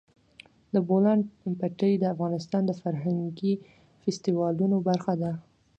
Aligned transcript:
د 0.73 0.75
بولان 0.87 1.19
پټي 1.59 1.91
د 1.97 2.03
افغانستان 2.13 2.61
د 2.65 2.71
فرهنګي 2.81 3.53
فستیوالونو 4.01 4.77
برخه 4.87 5.13
ده. 5.21 5.31